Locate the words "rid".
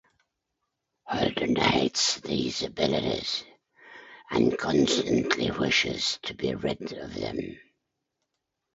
6.55-6.93